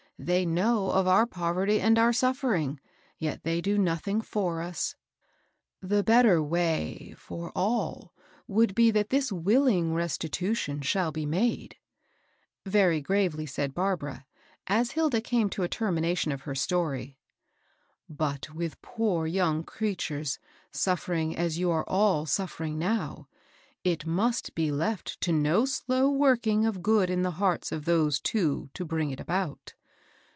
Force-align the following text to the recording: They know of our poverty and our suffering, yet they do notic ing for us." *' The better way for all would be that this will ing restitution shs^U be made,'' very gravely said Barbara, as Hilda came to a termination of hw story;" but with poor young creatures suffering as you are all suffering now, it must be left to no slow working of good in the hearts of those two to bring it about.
They 0.23 0.45
know 0.45 0.91
of 0.91 1.07
our 1.07 1.25
poverty 1.25 1.81
and 1.81 1.97
our 1.97 2.13
suffering, 2.13 2.79
yet 3.17 3.41
they 3.41 3.59
do 3.59 3.75
notic 3.79 4.07
ing 4.07 4.21
for 4.21 4.61
us." 4.61 4.95
*' 5.39 5.81
The 5.91 6.03
better 6.03 6.43
way 6.43 7.15
for 7.17 7.51
all 7.55 8.13
would 8.47 8.75
be 8.75 8.91
that 8.91 9.09
this 9.09 9.31
will 9.31 9.65
ing 9.65 9.95
restitution 9.95 10.81
shs^U 10.81 11.11
be 11.11 11.25
made,'' 11.25 11.75
very 12.67 13.01
gravely 13.01 13.47
said 13.47 13.73
Barbara, 13.73 14.27
as 14.67 14.91
Hilda 14.91 15.21
came 15.21 15.49
to 15.49 15.63
a 15.63 15.67
termination 15.67 16.31
of 16.31 16.43
hw 16.43 16.53
story;" 16.55 17.17
but 18.07 18.53
with 18.53 18.79
poor 18.83 19.25
young 19.25 19.63
creatures 19.63 20.37
suffering 20.71 21.35
as 21.35 21.57
you 21.57 21.71
are 21.71 21.87
all 21.89 22.27
suffering 22.27 22.77
now, 22.77 23.27
it 23.83 24.05
must 24.05 24.53
be 24.53 24.71
left 24.71 25.19
to 25.21 25.31
no 25.33 25.65
slow 25.65 26.11
working 26.11 26.63
of 26.63 26.83
good 26.83 27.09
in 27.09 27.23
the 27.23 27.31
hearts 27.41 27.71
of 27.71 27.85
those 27.85 28.19
two 28.19 28.69
to 28.75 28.85
bring 28.85 29.09
it 29.09 29.19
about. 29.19 29.73